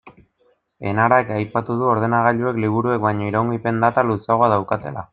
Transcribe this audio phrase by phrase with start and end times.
[0.91, 5.09] Enarak aipatu du ordenagailuek liburuek baino iraungipen data luzeagoa daukatela.